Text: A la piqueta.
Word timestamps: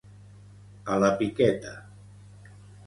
A 0.95 0.97
la 1.03 1.11
piqueta. 1.21 1.77